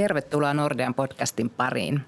Tervetuloa 0.00 0.54
Nordean 0.54 0.94
podcastin 0.94 1.50
pariin. 1.50 2.00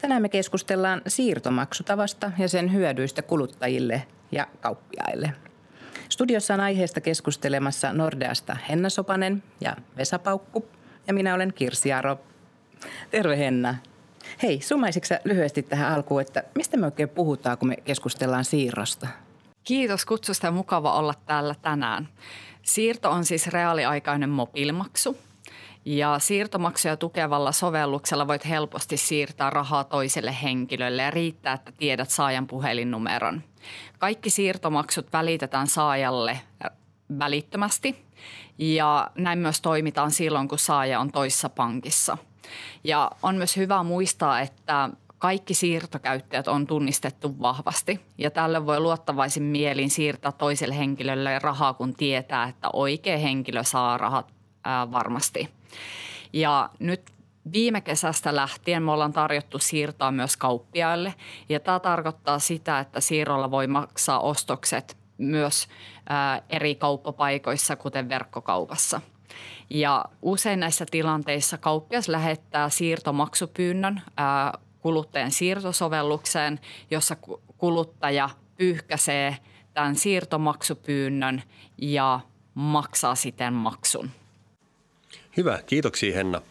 Tänään 0.00 0.22
me 0.22 0.28
keskustellaan 0.28 1.02
siirtomaksutavasta 1.06 2.32
ja 2.38 2.48
sen 2.48 2.72
hyödyistä 2.72 3.22
kuluttajille 3.22 4.02
ja 4.32 4.46
kauppiaille. 4.60 5.32
Studiossa 6.08 6.54
on 6.54 6.60
aiheesta 6.60 7.00
keskustelemassa 7.00 7.92
Nordeasta 7.92 8.56
Henna 8.68 8.88
Sopanen 8.88 9.42
ja 9.60 9.76
Vesa 9.96 10.18
Paukku 10.18 10.64
ja 11.06 11.14
minä 11.14 11.34
olen 11.34 11.52
Kirsi 11.54 11.92
Aro. 11.92 12.20
Terve 13.10 13.38
Henna. 13.38 13.74
Hei, 14.42 14.60
summaisitko 14.60 15.14
lyhyesti 15.24 15.62
tähän 15.62 15.92
alkuun, 15.92 16.20
että 16.20 16.44
mistä 16.54 16.76
me 16.76 16.86
oikein 16.86 17.08
puhutaan, 17.08 17.58
kun 17.58 17.68
me 17.68 17.76
keskustellaan 17.76 18.44
siirrosta? 18.44 19.08
Kiitos 19.64 20.04
kutsusta 20.04 20.46
ja 20.46 20.50
mukava 20.50 20.92
olla 20.92 21.14
täällä 21.26 21.54
tänään. 21.62 22.08
Siirto 22.62 23.10
on 23.10 23.24
siis 23.24 23.46
reaaliaikainen 23.46 24.30
mobiilimaksu– 24.30 25.18
ja 25.84 26.18
siirtomaksuja 26.18 26.96
tukevalla 26.96 27.52
sovelluksella 27.52 28.28
voit 28.28 28.48
helposti 28.48 28.96
siirtää 28.96 29.50
rahaa 29.50 29.84
toiselle 29.84 30.36
henkilölle 30.42 31.02
ja 31.02 31.10
riittää, 31.10 31.52
että 31.52 31.72
tiedät 31.72 32.10
saajan 32.10 32.46
puhelinnumeron. 32.46 33.42
Kaikki 33.98 34.30
siirtomaksut 34.30 35.12
välitetään 35.12 35.66
saajalle 35.66 36.40
välittömästi 37.18 38.04
ja 38.58 39.10
näin 39.14 39.38
myös 39.38 39.60
toimitaan 39.60 40.10
silloin, 40.10 40.48
kun 40.48 40.58
saaja 40.58 41.00
on 41.00 41.12
toisessa 41.12 41.48
pankissa. 41.48 42.18
Ja 42.84 43.10
on 43.22 43.36
myös 43.36 43.56
hyvä 43.56 43.82
muistaa, 43.82 44.40
että 44.40 44.90
kaikki 45.18 45.54
siirtokäyttäjät 45.54 46.48
on 46.48 46.66
tunnistettu 46.66 47.40
vahvasti 47.40 48.00
ja 48.18 48.30
tällöin 48.30 48.66
voi 48.66 48.80
luottavaisin 48.80 49.42
mielin 49.42 49.90
siirtää 49.90 50.32
toiselle 50.32 50.78
henkilölle 50.78 51.38
rahaa, 51.38 51.74
kun 51.74 51.94
tietää, 51.94 52.44
että 52.44 52.68
oikea 52.72 53.18
henkilö 53.18 53.64
saa 53.64 53.98
rahat 53.98 54.37
varmasti. 54.64 55.48
Ja 56.32 56.70
nyt 56.78 57.10
viime 57.52 57.80
kesästä 57.80 58.36
lähtien 58.36 58.82
me 58.82 58.92
ollaan 58.92 59.12
tarjottu 59.12 59.58
siirtoa 59.58 60.10
myös 60.10 60.36
kauppiaille. 60.36 61.14
Ja 61.48 61.60
tämä 61.60 61.80
tarkoittaa 61.80 62.38
sitä, 62.38 62.80
että 62.80 63.00
siirrolla 63.00 63.50
voi 63.50 63.66
maksaa 63.66 64.20
ostokset 64.20 64.96
myös 65.18 65.68
eri 66.50 66.74
kauppapaikoissa, 66.74 67.76
kuten 67.76 68.08
verkkokaupassa. 68.08 69.00
Ja 69.70 70.04
usein 70.22 70.60
näissä 70.60 70.86
tilanteissa 70.90 71.58
kauppias 71.58 72.08
lähettää 72.08 72.68
siirtomaksupyynnön 72.68 74.02
kuluttajan 74.78 75.30
siirtosovellukseen, 75.30 76.60
jossa 76.90 77.16
kuluttaja 77.58 78.30
pyyhkäisee 78.56 79.36
tämän 79.74 79.94
siirtomaksupyynnön 79.94 81.42
ja 81.78 82.20
maksaa 82.54 83.14
siten 83.14 83.52
maksun. 83.52 84.10
Hyvä, 85.38 85.58
kiitoksia 85.66 86.14
Henna. 86.14 86.42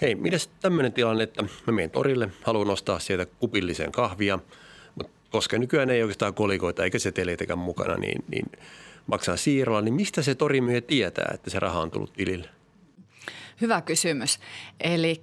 Hei, 0.00 0.14
mitäs 0.14 0.50
tämmöinen 0.60 0.92
tilanne, 0.92 1.24
että 1.24 1.42
mä 1.42 1.72
menen 1.72 1.90
torille, 1.90 2.28
haluan 2.42 2.70
ostaa 2.70 2.98
sieltä 2.98 3.26
kupillisen 3.26 3.92
kahvia, 3.92 4.38
mutta 4.94 5.12
koska 5.30 5.58
nykyään 5.58 5.90
ei 5.90 6.02
oikeastaan 6.02 6.34
kolikoita 6.34 6.84
eikä 6.84 6.98
seteleitäkään 6.98 7.58
mukana, 7.58 7.96
niin, 7.96 8.24
niin 8.28 8.52
maksaa 9.06 9.36
siirrolla, 9.36 9.80
niin 9.80 9.94
mistä 9.94 10.22
se 10.22 10.34
torimyyjä 10.34 10.80
tietää, 10.80 11.30
että 11.34 11.50
se 11.50 11.58
raha 11.60 11.80
on 11.80 11.90
tullut 11.90 12.12
tilille? 12.12 12.48
Hyvä 13.60 13.80
kysymys. 13.80 14.38
Eli 14.80 15.22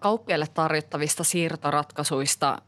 kauppiaille 0.00 0.46
tarjottavista 0.54 1.24
siirtoratkaisuista 1.24 2.62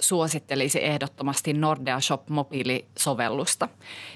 suosittelisi 0.00 0.84
ehdottomasti 0.84 1.52
Nordea 1.52 2.00
Shop 2.00 2.28
mobiilisovellusta, 2.28 3.68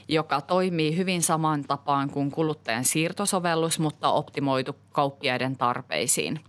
joka 0.08 0.40
toimii 0.40 0.96
hyvin 0.96 1.22
samaan 1.22 1.64
tapaan 1.64 2.10
kuin 2.10 2.30
kuluttajan 2.30 2.84
siirtosovellus, 2.84 3.78
mutta 3.78 4.08
optimoitu 4.08 4.76
kauppiaiden 4.92 5.56
tarpeisiin. 5.56 6.40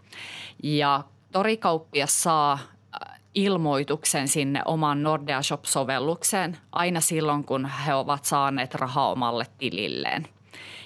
Ja 0.64 1.04
torikauppias 1.32 2.24
saa 2.24 2.52
äh, 2.54 3.22
ilmoituksen 3.36 4.28
sinne 4.28 4.62
oman 4.66 5.04
Nordea 5.04 5.42
Shop-sovellukseen 5.42 6.58
aina 6.72 7.02
silloin, 7.02 7.44
kun 7.44 7.70
he 7.86 7.94
ovat 7.94 8.26
saaneet 8.26 8.76
rahaa 8.76 9.12
omalle 9.12 9.46
tililleen. 9.58 10.28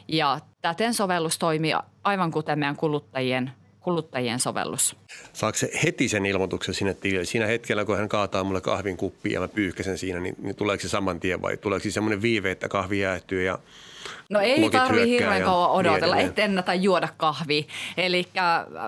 Ja 0.07 0.39
täten 0.61 0.93
sovellus 0.93 1.38
toimii 1.38 1.73
aivan 2.03 2.31
kuten 2.31 2.59
meidän 2.59 2.75
kuluttajien 2.75 3.51
kuluttajien 3.87 4.39
sovellus. 4.39 4.95
Saako 5.33 5.57
se 5.57 5.71
heti 5.83 6.07
sen 6.07 6.25
ilmoituksen 6.25 6.73
sinne 6.73 6.93
tilille? 6.93 7.25
Siinä 7.25 7.45
hetkellä, 7.47 7.85
kun 7.85 7.97
hän 7.97 8.09
kaataa 8.09 8.43
mulle 8.43 8.61
kahvin 8.61 8.97
kuppiin 8.97 9.33
ja 9.33 9.39
mä 9.39 9.47
pyyhkäsen 9.47 9.97
siinä, 9.97 10.19
niin, 10.19 10.35
niin 10.41 10.55
tuleeko 10.55 10.81
se 10.81 10.89
saman 10.89 11.19
tien 11.19 11.41
vai 11.41 11.57
tuleeko 11.57 11.83
se 11.83 11.91
semmoinen 11.91 12.21
viive, 12.21 12.51
että 12.51 12.69
kahvi 12.69 12.99
jäätyy 12.99 13.43
ja 13.43 13.59
No 14.29 14.39
ei 14.39 14.69
tarvi 14.69 15.09
hirveän 15.09 15.43
kauan 15.43 15.71
odotella, 15.71 16.15
niin 16.15 16.27
et 16.27 16.39
ennätä 16.39 16.73
juoda 16.73 17.07
kahvia. 17.17 17.63
Eli 17.97 18.27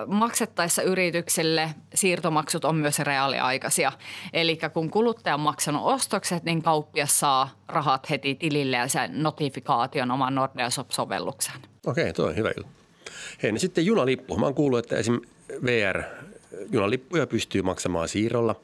maksettaessa 0.06 0.82
yrityksille 0.82 1.70
siirtomaksut 1.94 2.64
on 2.64 2.76
myös 2.76 2.98
reaaliaikaisia. 2.98 3.92
Eli 4.32 4.58
kun 4.72 4.90
kuluttaja 4.90 5.34
on 5.34 5.40
maksanut 5.40 5.82
ostokset, 5.84 6.44
niin 6.44 6.62
kauppias 6.62 7.20
saa 7.20 7.50
rahat 7.68 8.10
heti 8.10 8.34
tilille 8.34 8.76
ja 8.76 8.88
sen 8.88 9.22
notifikaation 9.22 10.10
oman 10.10 10.34
Nordea 10.34 10.68
sovellukseen 10.88 11.58
Okei, 11.86 12.02
okay, 12.02 12.12
tuo 12.12 12.26
on 12.26 12.36
hyvä 12.36 12.50
juttu. 12.56 12.79
Hei, 13.42 13.52
niin 13.52 13.60
sitten 13.60 13.86
junalippu. 13.86 14.38
Mä 14.38 14.46
oon 14.46 14.54
kuullut, 14.54 14.78
että 14.78 14.96
esim. 14.96 15.20
VR-junalippuja 15.64 17.26
pystyy 17.26 17.62
maksamaan 17.62 18.08
siirrolla. 18.08 18.60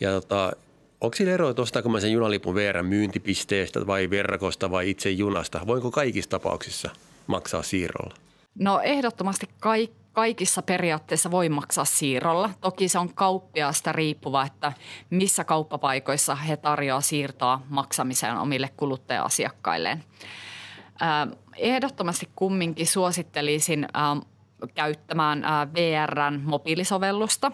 Ja 0.00 0.10
tota, 0.10 0.52
onko 1.00 1.16
sillä 1.16 1.32
eroa, 1.32 1.50
että 1.50 1.62
ostaako 1.62 1.88
mä 1.88 2.00
sen 2.00 2.12
junalipun 2.12 2.54
VR 2.54 2.82
myyntipisteestä 2.82 3.86
vai 3.86 4.10
verkosta 4.10 4.70
vai 4.70 4.90
itse 4.90 5.10
junasta? 5.10 5.60
Voinko 5.66 5.90
kaikissa 5.90 6.30
tapauksissa 6.30 6.90
maksaa 7.26 7.62
siirrolla? 7.62 8.14
No 8.54 8.80
ehdottomasti 8.80 9.48
kaikki 9.60 9.98
kaikissa 10.18 10.62
periaatteissa 10.62 11.30
voi 11.30 11.48
maksaa 11.48 11.84
siirrolla. 11.84 12.50
Toki 12.60 12.88
se 12.88 12.98
on 12.98 13.14
kauppiaasta 13.14 13.92
riippuva, 13.92 14.46
että 14.46 14.72
missä 15.10 15.44
kauppapaikoissa 15.44 16.34
he 16.34 16.56
tarjoavat 16.56 17.04
siirtoa 17.04 17.60
maksamiseen 17.68 18.36
omille 18.36 18.70
kuluttaja-asiakkailleen. 18.76 20.04
Ehdottomasti 21.56 22.28
kumminkin 22.36 22.86
suosittelisin 22.86 23.88
käyttämään 24.74 25.42
VRn 25.74 26.40
mobiilisovellusta, 26.44 27.52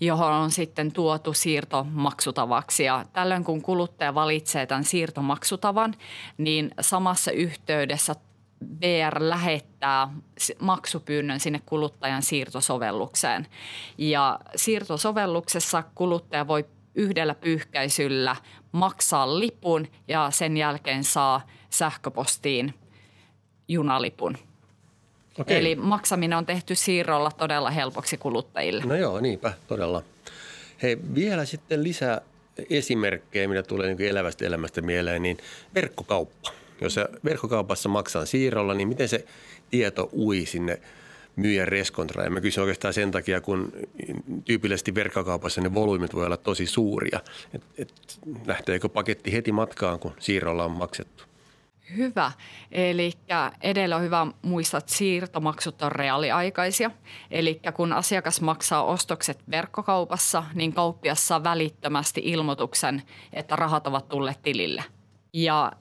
johon 0.00 0.32
on 0.32 0.50
sitten 0.50 0.92
tuotu 0.92 1.32
siirtomaksutavaksi. 1.32 2.84
Ja 2.84 3.04
tällöin 3.12 3.44
kun 3.44 3.62
kuluttaja 3.62 4.14
valitsee 4.14 4.66
tämän 4.66 4.84
siirtomaksutavan, 4.84 5.94
niin 6.38 6.70
samassa 6.80 7.30
yhteydessä 7.30 8.14
VR 8.80 9.16
lähettää 9.18 10.08
maksupyynnön 10.58 11.40
sinne 11.40 11.60
kuluttajan 11.66 12.22
siirtosovellukseen. 12.22 13.46
Ja 13.98 14.38
siirtosovelluksessa 14.56 15.82
kuluttaja 15.94 16.48
voi 16.48 16.64
yhdellä 16.94 17.34
pyyhkäisyllä 17.34 18.36
maksaa 18.72 19.38
lipun 19.38 19.88
ja 20.08 20.30
sen 20.30 20.56
jälkeen 20.56 21.04
saa 21.04 21.46
sähköpostiin 21.70 22.74
junalipun. 23.68 24.38
Okei. 25.38 25.58
Eli 25.58 25.74
maksaminen 25.74 26.38
on 26.38 26.46
tehty 26.46 26.74
siirrolla 26.74 27.30
todella 27.30 27.70
helpoksi 27.70 28.16
kuluttajille. 28.16 28.84
No 28.84 28.94
joo, 28.94 29.20
niinpä, 29.20 29.52
todella. 29.68 30.02
Hei, 30.82 30.98
vielä 31.14 31.44
sitten 31.44 31.82
lisää 31.82 32.20
esimerkkejä, 32.70 33.48
mitä 33.48 33.62
tulee 33.62 33.94
niin 33.94 34.08
elävästä 34.08 34.46
elämästä 34.46 34.80
mieleen, 34.80 35.22
niin 35.22 35.38
verkkokauppa. 35.74 36.50
Jos 36.80 36.96
verkkokaupassa 37.24 37.88
maksaa 37.88 38.26
siirrolla, 38.26 38.74
niin 38.74 38.88
miten 38.88 39.08
se 39.08 39.24
tieto 39.70 40.08
ui 40.12 40.46
sinne 40.46 40.80
myyjän 41.36 41.68
reskontraan? 41.68 42.26
Ja 42.26 42.30
mä 42.30 42.40
kysyn 42.40 42.62
oikeastaan 42.62 42.94
sen 42.94 43.10
takia, 43.10 43.40
kun 43.40 43.72
tyypillisesti 44.44 44.94
verkkokaupassa 44.94 45.60
ne 45.60 45.74
volyymit 45.74 46.14
voi 46.14 46.26
olla 46.26 46.36
tosi 46.36 46.66
suuria. 46.66 47.20
Et, 47.54 47.62
et, 47.78 47.92
lähteekö 48.46 48.88
paketti 48.88 49.32
heti 49.32 49.52
matkaan, 49.52 49.98
kun 49.98 50.12
siirrolla 50.18 50.64
on 50.64 50.70
maksettu? 50.70 51.24
Hyvä. 51.96 52.32
Eli 52.72 53.12
edellä 53.60 53.96
on 53.96 54.02
hyvä 54.02 54.26
muistaa, 54.42 54.78
että 54.78 54.94
siirtomaksut 54.94 55.82
on 55.82 55.92
reaaliaikaisia. 55.92 56.90
Eli 57.30 57.60
kun 57.74 57.92
asiakas 57.92 58.40
maksaa 58.40 58.84
ostokset 58.84 59.38
verkkokaupassa, 59.50 60.44
niin 60.54 60.72
kauppias 60.72 61.28
saa 61.28 61.44
välittömästi 61.44 62.20
ilmoituksen, 62.24 63.02
että 63.32 63.56
rahat 63.56 63.86
ovat 63.86 64.08
tulleet 64.08 64.42
tilille. 64.42 64.84
Ja 65.32 65.72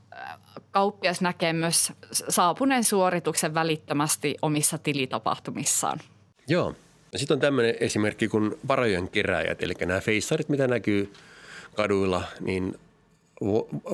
kauppias 0.72 1.22
näkee 1.22 1.54
myös 1.54 1.94
saapuneen 2.12 2.84
suorituksen 2.84 3.54
välittömästi 3.54 4.36
omissa 4.42 4.78
tilitapahtumissaan. 4.78 6.00
Joo. 6.48 6.76
Sitten 7.16 7.36
on 7.36 7.42
tämmöinen 7.42 7.76
esimerkki 7.80 8.28
kuin 8.28 8.56
varojen 8.68 9.10
keräjät, 9.10 9.64
eli 9.64 9.74
nämä 9.86 10.02
feissarit, 10.02 10.50
mitä 10.50 10.68
näkyy 10.68 11.14
kaduilla, 11.76 12.24
niin 12.40 12.80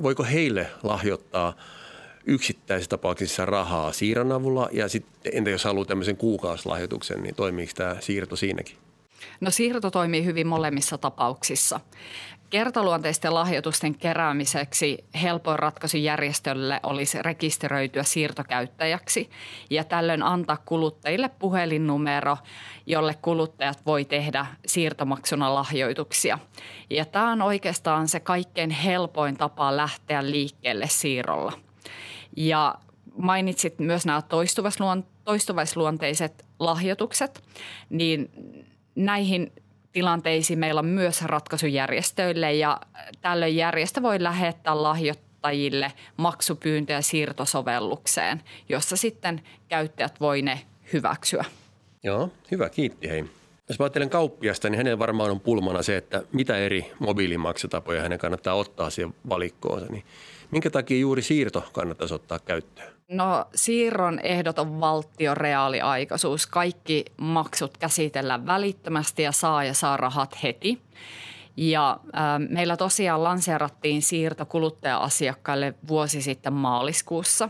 voiko 0.03 0.23
heille 0.23 0.67
lahjoittaa– 0.83 1.53
yksittäisissä 2.27 2.89
tapauksissa 2.89 3.45
rahaa 3.45 3.91
siirron 3.91 4.31
avulla 4.31 4.69
ja 4.71 4.87
sitten 4.87 5.31
entä 5.35 5.49
jos 5.49 5.63
haluaa 5.63 5.85
tämmöisen 5.85 6.17
kuukausilahjoituksen, 6.17 7.23
niin 7.23 7.35
toimiiko 7.35 7.71
tämä 7.75 7.95
siirto 7.99 8.35
siinäkin? 8.35 8.77
No 9.41 9.51
siirto 9.51 9.91
toimii 9.91 10.25
hyvin 10.25 10.47
molemmissa 10.47 10.97
tapauksissa. 10.97 11.79
Kertaluonteisten 12.49 13.33
lahjoitusten 13.33 13.95
keräämiseksi 13.95 15.05
helpoin 15.21 15.59
ratkaisu 15.59 15.97
järjestölle 15.97 16.79
olisi 16.83 17.21
rekisteröityä 17.21 18.03
siirtokäyttäjäksi 18.03 19.29
ja 19.69 19.83
tällöin 19.83 20.23
antaa 20.23 20.57
kuluttajille 20.65 21.29
puhelinnumero, 21.39 22.37
jolle 22.85 23.15
kuluttajat 23.21 23.85
voi 23.85 24.05
tehdä 24.05 24.45
siirtomaksuna 24.65 25.53
lahjoituksia. 25.53 26.39
Ja 26.89 27.05
tämä 27.05 27.31
on 27.31 27.41
oikeastaan 27.41 28.07
se 28.07 28.19
kaikkein 28.19 28.69
helpoin 28.69 29.37
tapa 29.37 29.77
lähteä 29.77 30.31
liikkeelle 30.31 30.87
siirrolla. 30.89 31.53
Ja 32.37 32.75
mainitsit 33.17 33.79
myös 33.79 34.05
nämä 34.05 34.21
toistuvaisluonteiset 35.25 36.45
lahjoitukset, 36.59 37.43
niin 37.89 38.29
näihin 38.97 39.51
tilanteisiin 39.91 40.59
meillä 40.59 40.79
on 40.79 40.85
myös 40.85 41.21
ratkaisujärjestöille 41.21 42.53
ja 42.53 42.81
tällöin 43.21 43.55
järjestö 43.55 44.01
voi 44.01 44.23
lähettää 44.23 44.83
lahjoittajille 44.83 45.91
maksupyyntöjä 46.17 47.01
siirtosovellukseen, 47.01 48.41
jossa 48.69 48.97
sitten 48.97 49.41
käyttäjät 49.69 50.19
voi 50.19 50.41
ne 50.41 50.61
hyväksyä. 50.93 51.45
Joo, 52.03 52.29
hyvä, 52.51 52.69
kiitti 52.69 53.09
hei. 53.09 53.25
Jos 53.69 53.79
mä 53.79 53.83
ajattelen 53.83 54.09
kauppiasta, 54.09 54.69
niin 54.69 54.77
hänen 54.77 54.99
varmaan 54.99 55.31
on 55.31 55.39
pulmana 55.39 55.83
se, 55.83 55.97
että 55.97 56.23
mitä 56.31 56.57
eri 56.57 56.91
mobiilimaksutapoja 56.99 58.01
hänen 58.01 58.19
kannattaa 58.19 58.53
ottaa 58.53 58.89
siihen 58.89 59.13
valikkoonsa. 59.29 59.85
Niin 59.85 60.03
minkä 60.51 60.69
takia 60.69 60.99
juuri 60.99 61.21
siirto 61.21 61.65
kannattaisi 61.73 62.13
ottaa 62.13 62.39
käyttöön? 62.39 62.97
No 63.11 63.45
siirron 63.55 64.19
ehdoton 64.19 64.79
valtion 64.79 65.37
reaaliaikaisuus. 65.37 66.47
Kaikki 66.47 67.05
maksut 67.17 67.77
käsitellään 67.77 68.45
välittömästi 68.45 69.23
ja 69.23 69.31
saa 69.31 69.63
ja 69.63 69.73
saa 69.73 69.97
rahat 69.97 70.43
heti. 70.43 70.81
Ja 71.57 71.99
äh, 72.15 72.21
meillä 72.49 72.77
tosiaan 72.77 73.23
lanseerattiin 73.23 74.01
siirto 74.01 74.45
kuluttaja-asiakkaille 74.45 75.73
vuosi 75.87 76.21
sitten 76.21 76.53
maaliskuussa. 76.53 77.49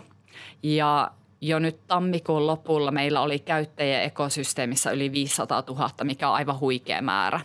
Ja 0.63 1.11
jo 1.41 1.59
nyt 1.59 1.88
tammikuun 1.88 2.47
lopulla 2.47 2.91
meillä 2.91 3.21
oli 3.21 3.39
käyttäjien 3.39 4.03
ekosysteemissä 4.03 4.91
yli 4.91 5.11
500 5.11 5.63
000, 5.67 5.89
mikä 6.03 6.29
on 6.29 6.35
aivan 6.35 6.59
huikea 6.59 7.01
määrä. 7.01 7.39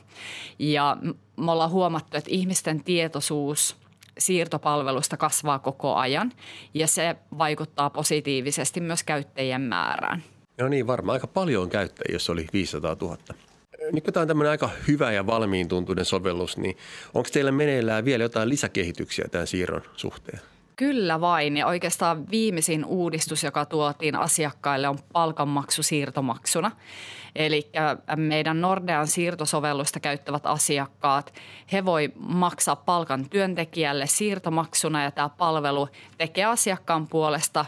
Ja 0.58 0.96
me 1.36 1.52
ollaan 1.52 1.70
huomattu, 1.70 2.16
että 2.16 2.30
ihmisten 2.30 2.84
tietoisuus– 2.84 3.76
siirtopalvelusta 4.18 5.16
kasvaa 5.16 5.58
koko 5.58 5.94
ajan 5.94 6.32
ja 6.74 6.86
se 6.86 7.16
vaikuttaa 7.38 7.90
positiivisesti 7.90 8.80
myös 8.80 9.02
käyttäjien 9.04 9.60
määrään. 9.60 10.22
No 10.58 10.68
niin, 10.68 10.86
varmaan 10.86 11.14
aika 11.14 11.26
paljon 11.26 11.70
käyttäjiä, 11.70 12.14
jos 12.14 12.30
oli 12.30 12.46
500 12.52 12.96
000. 13.00 13.16
Nyt 13.92 14.04
kun 14.04 14.12
tämä 14.12 14.22
on 14.22 14.28
tämmöinen 14.28 14.50
aika 14.50 14.70
hyvä 14.88 15.12
ja 15.12 15.26
valmiin 15.26 15.68
tuntuinen 15.68 16.04
sovellus, 16.04 16.56
niin 16.56 16.76
onko 17.14 17.28
teillä 17.32 17.52
meneillään 17.52 18.04
vielä 18.04 18.24
jotain 18.24 18.48
lisäkehityksiä 18.48 19.24
tämän 19.30 19.46
siirron 19.46 19.82
suhteen? 19.96 20.40
Kyllä 20.76 21.20
vain 21.20 21.56
ja 21.56 21.66
oikeastaan 21.66 22.30
viimeisin 22.30 22.84
uudistus, 22.84 23.42
joka 23.42 23.66
tuotiin 23.66 24.16
asiakkaille 24.16 24.88
on 24.88 24.98
palkanmaksu 25.12 25.82
siirtomaksuna. 25.82 26.70
Eli 27.36 27.70
meidän 28.16 28.60
Nordean 28.60 29.06
siirtosovellusta 29.06 30.00
käyttävät 30.00 30.46
asiakkaat, 30.46 31.34
he 31.72 31.84
voi 31.84 32.12
maksaa 32.16 32.76
palkan 32.76 33.30
työntekijälle 33.30 34.06
siirtomaksuna 34.06 35.02
ja 35.02 35.10
tämä 35.10 35.28
palvelu 35.28 35.88
tekee 36.18 36.44
asiakkaan 36.44 37.08
puolesta 37.08 37.64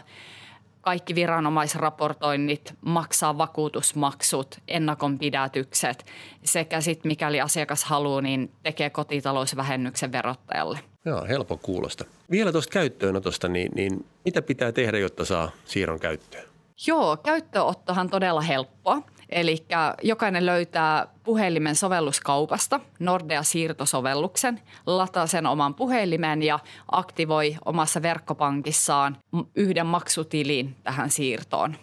kaikki 0.81 1.15
viranomaisraportoinnit, 1.15 2.73
maksaa 2.81 3.37
vakuutusmaksut, 3.37 4.61
ennakonpidätykset 4.67 6.05
sekä 6.43 6.81
sitten 6.81 7.09
mikäli 7.09 7.41
asiakas 7.41 7.83
haluaa, 7.83 8.21
niin 8.21 8.51
tekee 8.63 8.89
kotitalousvähennyksen 8.89 10.11
verottajalle. 10.11 10.79
Joo, 11.05 11.25
helppo 11.27 11.57
kuulosta. 11.57 12.05
Vielä 12.31 12.51
tuosta 12.51 12.71
käyttöönotosta, 12.71 13.47
niin, 13.47 13.71
niin 13.75 14.05
mitä 14.25 14.41
pitää 14.41 14.71
tehdä, 14.71 14.97
jotta 14.97 15.25
saa 15.25 15.51
siirron 15.65 15.99
käyttöön? 15.99 16.43
Joo, 16.87 17.17
käyttöönottohan 17.17 18.09
todella 18.09 18.41
helppoa. 18.41 19.01
Eli 19.29 19.65
jokainen 20.03 20.45
löytää 20.45 21.07
puhelimen 21.23 21.75
sovelluskaupasta 21.75 22.79
Nordea-siirtosovelluksen, 22.99 24.61
lataa 24.85 25.27
sen 25.27 25.45
oman 25.45 25.75
puhelimen 25.75 26.43
ja 26.43 26.59
aktivoi 26.91 27.57
omassa 27.65 28.01
verkkopankissaan 28.01 29.17
yhden 29.55 29.85
maksutilin 29.85 30.75
tähän 30.83 31.09
siirtoon. 31.09 31.75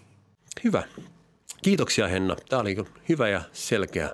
Hyvä. 0.65 0.83
Kiitoksia 1.62 2.09
Henna. 2.09 2.37
Tämä 2.49 2.61
oli 2.61 2.76
hyvä 3.09 3.29
ja 3.29 3.41
selkeä 3.53 4.11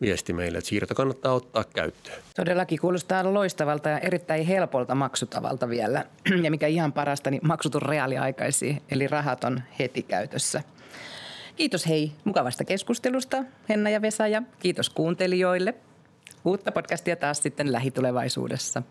viesti 0.00 0.32
meille, 0.32 0.58
että 0.58 0.68
siirto 0.68 0.94
kannattaa 0.94 1.32
ottaa 1.32 1.64
käyttöön. 1.64 2.16
Todellakin 2.36 2.78
kuulostaa 2.80 3.34
loistavalta 3.34 3.88
ja 3.88 3.98
erittäin 3.98 4.46
helpolta 4.46 4.94
maksutavalta 4.94 5.68
vielä. 5.68 6.04
Ja 6.42 6.50
mikä 6.50 6.66
ihan 6.66 6.92
parasta, 6.92 7.30
niin 7.30 7.40
maksut 7.46 7.74
on 7.74 7.82
reaaliaikaisia, 7.82 8.76
eli 8.90 9.06
rahat 9.06 9.44
on 9.44 9.62
heti 9.78 10.02
käytössä. 10.02 10.62
Kiitos 11.56 11.88
hei 11.88 12.12
mukavasta 12.24 12.64
keskustelusta 12.64 13.44
Henna 13.68 13.90
ja 13.90 14.02
Vesa 14.02 14.26
ja 14.26 14.42
kiitos 14.58 14.90
kuuntelijoille. 14.90 15.74
Uutta 16.44 16.72
podcastia 16.72 17.16
taas 17.16 17.42
sitten 17.42 17.72
lähitulevaisuudessa. 17.72 18.82